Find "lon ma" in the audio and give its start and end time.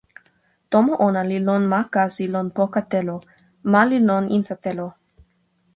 1.47-1.81